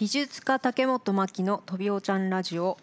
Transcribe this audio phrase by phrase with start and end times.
[0.00, 2.78] 美術家竹本真希のとびおちゃんラジオ。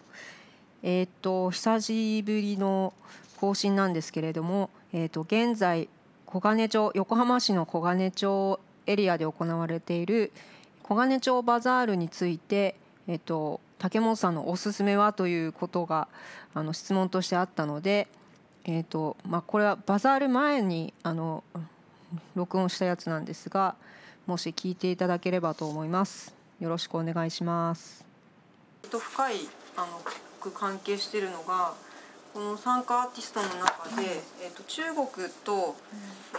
[0.83, 2.91] えーっと久しぶりの
[3.37, 5.87] 更新なんですけれどもえーっと現在
[6.25, 10.33] 小金町横浜市の小金町エリアで行われている
[10.83, 12.75] 小金町バザールについて
[13.07, 16.09] えーっと竹本さんのおすすめはということが
[16.53, 18.09] あの質問としてあったので
[18.65, 21.45] えーとまあ、これはバザール前にあの
[22.35, 23.75] 録音したやつなんですが
[24.27, 26.34] もし聞いていただければと思います。
[26.59, 28.05] よろしくお願いします。
[28.89, 29.35] と深い
[29.75, 31.73] あの関係しているのが
[32.33, 35.05] この参加アーティストの中で、えーと、中国
[35.43, 35.75] と,、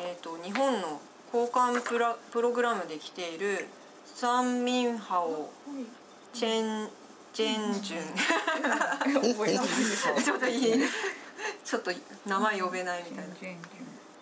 [0.01, 1.01] えーと、日本の
[1.33, 3.66] 交換プラプログラムで来ている
[4.05, 5.51] サン・ミンハオ
[6.33, 6.88] チェン・
[7.33, 9.35] ジェンジュン。
[9.35, 9.59] 覚え
[10.23, 10.74] ちょっといい
[11.65, 11.91] ちょっと
[12.27, 13.35] 名前呼べないみたいな。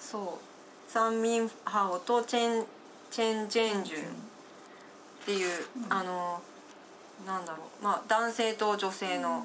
[0.00, 2.66] そうサン・ミンハオとチェン・
[3.10, 4.33] チェン・ジェンジュン
[5.24, 5.48] っていう、
[5.88, 6.42] あの
[7.26, 7.84] なんだろう。
[7.84, 9.44] まあ男性と女性の、あの、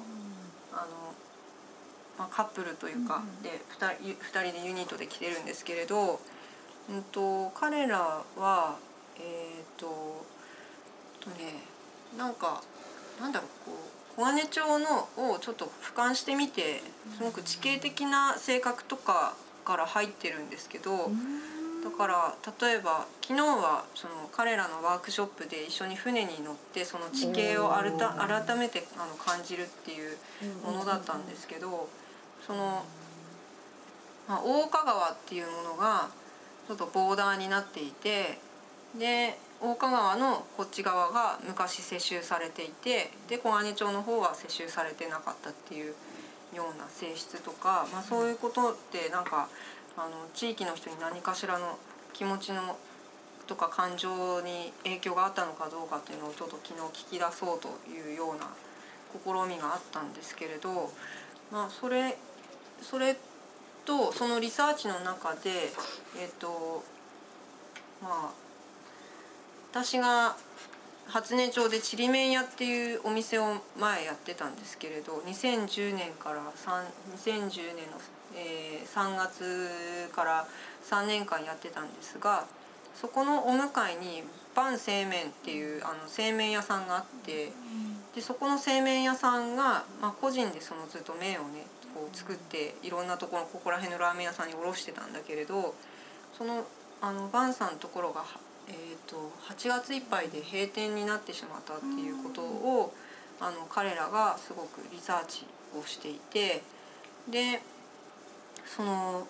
[2.18, 6.20] まあ、カップルというか、で 2, 2人でユニットで来てるんですけれど、
[6.90, 8.76] うんと、彼らは
[9.16, 10.26] えっ、ー、と
[11.20, 11.62] とね
[12.16, 12.62] なんか
[13.20, 13.72] なんだろうこ
[14.16, 16.82] う小金町のをちょっと俯瞰してみて
[17.16, 21.10] すごく地形的な性格とかから入ってるんですけど
[21.82, 27.92] だから例えば昨日はその彼らのワークショップで一緒に船に乗ってその地形を改
[28.58, 30.16] めてあの感じるっていう
[30.64, 31.88] ものだったんですけど
[32.46, 32.84] その、
[34.28, 36.08] まあ、大岡川っていうものが
[36.68, 38.38] ちょっとボーダーになっていて
[38.98, 45.94] で大川川のこっち側が昔接収されていてで小金町の方は接収されてなかったっていう
[46.54, 49.48] ような性質とか、まあ、そういうことってなんか
[49.96, 51.78] あの地域の人に何かしらの
[52.12, 52.76] 気持ちの
[53.46, 58.46] とか感情に影響があったのかどうかっていうのをちょっと昨日聞き出そうというような
[59.12, 60.92] 試みがあったんですけれど、
[61.50, 62.16] まあ、それ
[62.80, 63.16] それ
[63.84, 65.50] とそのリサーチの中で
[66.16, 66.84] えっ、と
[68.00, 68.30] まあ
[69.72, 70.36] 私が
[71.10, 76.40] 初音町でちりめん屋っていうお店を前やってたんですけれど2010年から
[77.16, 77.98] 2010年の、
[78.36, 80.46] えー、3月から
[80.88, 82.46] 3年間やってたんですが
[82.94, 84.22] そこのお向かいに
[84.54, 87.52] パン製麺っていうあの製麺屋さんがあって
[88.14, 95.74] でそこの製麺屋さんが、まあ、個人でそのずっと麺をねこう作っていろんなところここら辺のラーメン屋さんに卸してたんだけれど
[96.38, 96.64] その
[97.00, 98.24] あのバンさんのところが
[98.70, 102.94] えーと、8月いっぱいで閉店になってしまったっていうことを、
[103.40, 106.62] あの彼らがすごくリサーチをしていて
[107.30, 107.62] で
[108.66, 109.26] その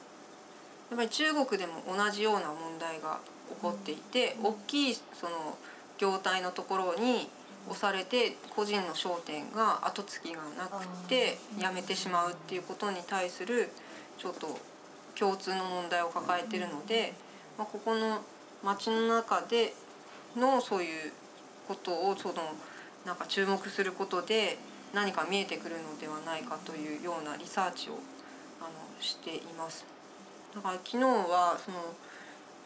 [0.90, 5.56] やっぱり中国でも同じような問題が起こっていて、大きいその
[5.98, 7.30] 業態のところに
[7.68, 13.68] 押されて個人の商店が後継ぎがなくて辞めてしまうっていうことに対する
[14.18, 14.58] ちょっと
[15.14, 17.12] 共通の問題を抱えてるので、
[17.58, 18.20] まあ、ここの
[18.62, 19.72] 街の中で
[20.36, 21.12] のそういう
[21.68, 22.34] ことをその
[23.04, 24.58] なんか注目することで
[24.92, 27.94] 何か見えてくるのではないかというようなリサーチを
[28.60, 29.84] あのしています。
[30.54, 31.78] だから昨日はその、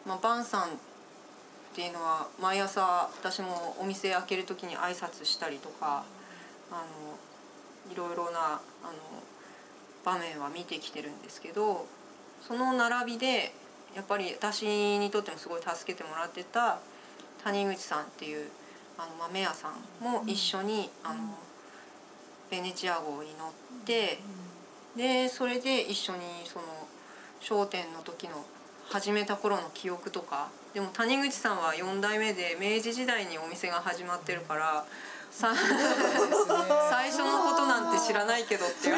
[0.05, 0.67] まあ、バンさんっ
[1.75, 6.03] ていうのは毎朝私もお店開ける時に挨拶したりとか
[6.71, 6.83] あ
[7.85, 8.93] のいろいろなあの
[10.03, 11.85] 場面は見てきてるんですけど
[12.47, 13.53] その並びで
[13.95, 14.65] やっぱり私
[14.99, 16.79] にとってもすごい助けてもらってた
[17.43, 18.49] 谷口さんっていう
[18.97, 21.37] あの豆屋さんも一緒に、あの
[22.49, 24.19] ベネチア号に乗って
[24.95, 26.65] でそれで一緒にその
[27.39, 28.45] 商店の時の
[28.87, 34.85] 始めた頃の記憶とかでも谷口さんは4代目で明治時代にお店が始まってるから
[35.31, 35.53] さ
[36.91, 38.89] 最初のことなんて知らないけどって。
[38.89, 38.95] いう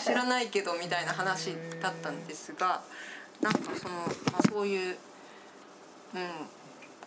[0.00, 2.80] 知らないけどみたいな話だったんですが
[3.40, 3.94] なんかその、
[4.32, 4.96] まあ、そういう、
[6.14, 6.28] うん、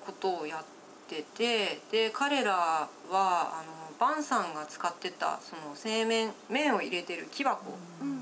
[0.05, 0.63] ことをやっ
[1.07, 7.71] ててで彼らはあのバンさんが使ってたその製麺麺を入れてる木箱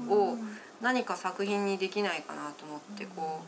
[0.10, 0.38] を
[0.82, 3.42] 何か作品にできないかなと思ってこ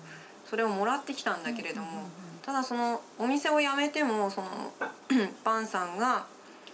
[0.45, 2.03] うそれをもらってきたんだけれども。
[2.45, 4.47] ただそのお店を辞めてもその
[5.43, 6.27] バンさんが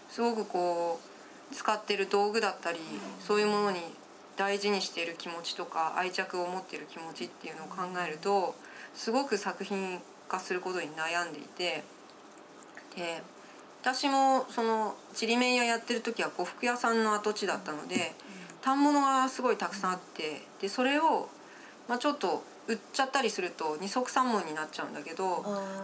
[0.09, 1.10] すごくこう
[1.51, 2.79] 使ってる道具だったり
[3.19, 3.79] そういうものに
[4.37, 8.55] 大事にしている気持ちとか愛着を持っている気持ちっていうのを考えると
[8.95, 11.83] すごく作品化することに悩んでいて
[12.95, 13.21] で
[13.81, 18.13] 私もそのちりめん屋やってる時は呉服屋さんの跡地だったので
[18.61, 21.29] 反物がすごいたくさんあってでそれを、
[21.89, 25.43] まあ、ちょっと売っちゃったりすると二足三門になっちゃうんだけど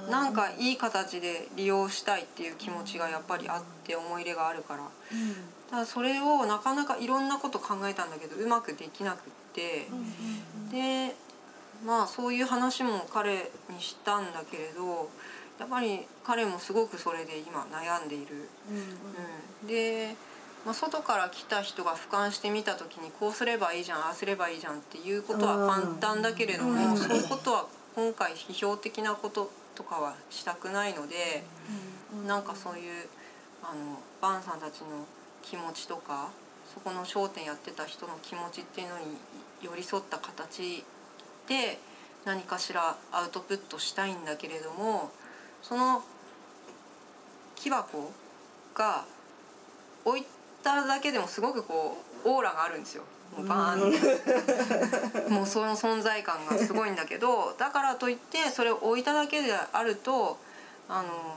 [0.09, 4.83] なんかいい形で利用したいっていう気持ちがやっぱりあって思い入れがあるから、
[5.69, 9.19] ただそれをなかなかいろんなこと考えたんだけどうまくできなくっ
[9.53, 9.87] て、
[10.71, 11.15] で
[11.85, 15.09] まあそういう話も彼にしたんだけれど
[15.59, 18.49] やっぱり彼もすごくそれで今悩んでいる。
[19.61, 20.15] うん、で
[20.65, 31.45] まあ、外から来た人が俯瞰してみた時にこうすればいいじゃんああすればいいじゃんっていうことは簡単だけれども、そういうことは今回批評的なこととかはしたくないので、
[32.27, 33.07] なんかそういう
[33.63, 35.05] あのバンさんたちの
[35.49, 36.29] 気持ちとか
[36.73, 39.05] そこの商店やってた人の気持ちっていうのに
[39.61, 40.83] 寄り添った形
[41.47, 41.79] で
[42.25, 45.09] 何かしらアウトプットしたいんだけれども
[45.61, 46.03] その
[47.55, 48.11] 木箱
[48.75, 49.05] が
[50.05, 50.23] 置い
[50.63, 53.03] ただけでもすごくこうオーラがあるんですよ。
[53.37, 60.37] もうバーン もうその存在感がすごいんだけどだからといってそれを置いただけであると
[60.87, 61.35] あの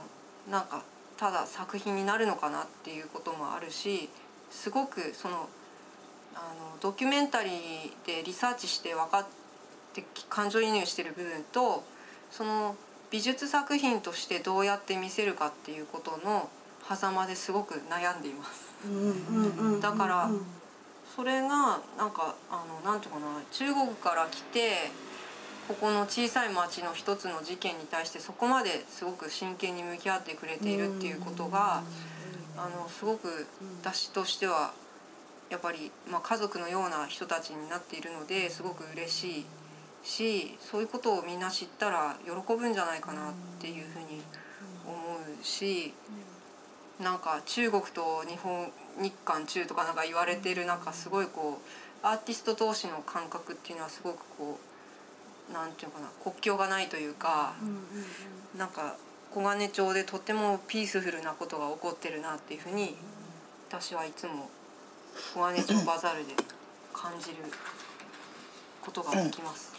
[0.49, 0.83] なんか
[1.21, 4.09] ただ作品になるのかなっていうこともあるし
[4.49, 5.47] すごくその
[6.33, 9.25] あのドキュメンタリーでリサーチして分かっ
[9.93, 11.83] て感情移入してる部分と
[12.31, 12.75] その
[13.11, 16.49] 美術作品としてどうやって見せるかっていうことの
[16.89, 18.71] 狭間ですごく悩んでいます。
[19.79, 20.31] だから
[21.15, 24.89] それがなんかあのなんていうかな中国から来て
[25.67, 31.83] ここの小さい町の一つの事件に対してそこまですごく真剣に向き合ってくれているっていうことが
[32.57, 33.47] あのすごく
[33.81, 34.73] 私としては
[35.49, 39.45] やっぱり、まあ、家族のような人たちになっているのですごく嬉しい
[40.03, 44.21] しそういうことをみんな知ったら喜ぶんじゃないかなっていうふうに
[44.85, 44.95] 思
[45.41, 45.93] うし
[46.99, 51.59] なんか中国と日本日韓中とかなんか言われてるなんかすごいこ
[52.03, 54.70] うアーティスト同士の感覚っていうのはすごくこう
[55.51, 57.53] なんていうかな国境がないというか、
[58.55, 58.95] うなんか
[59.33, 62.95] 小金町でとてもピースフルなことが起こってるなっていうふうに
[63.69, 64.49] 私はいつも
[65.33, 66.33] 小金町バザールで
[66.93, 67.37] 感じる
[68.81, 69.71] ことができます。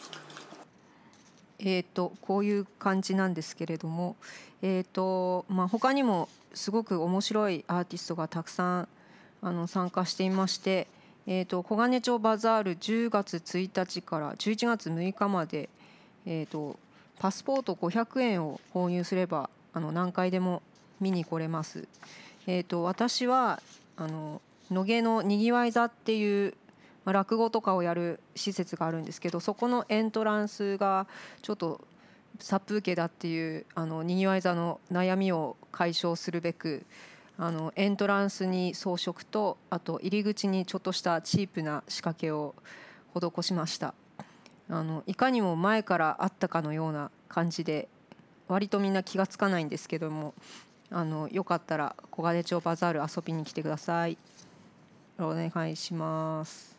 [1.58, 4.16] えーと、こういう感じなんですけれども、
[4.62, 8.88] えーとまあ、他にもすごく面白いアーティストがたくさん
[9.42, 10.88] あの参加していまして、
[11.26, 15.68] えーと、小金町バザール10月1日から11月6日まで、
[16.26, 16.78] えーと、
[17.18, 20.62] パスポート500円を購入すればあの何回でも
[21.00, 21.86] 見に来れます。
[22.46, 23.62] えーと、私は
[23.96, 24.40] あの
[24.70, 26.54] 野毛のにぎわい座っていう、
[27.04, 31.08] 落語とかをやる施設があるんですけどそこのエントランスが
[31.42, 31.80] ちょっと
[32.38, 36.84] 殺風景だっていうあのにぎわい座の悩みを解消するべく
[37.38, 42.54] あのエントランスに装飾とあと入り口にちょっとしたチープな仕掛けを
[43.14, 43.94] 施しました。
[44.68, 47.88] あのいかにも前からあったかのような感じで
[48.48, 50.34] 割とみんな気が付かないんですけども
[50.90, 54.16] あのよかったら小金町バザール遊びに来てください。
[55.18, 56.71] お願いします。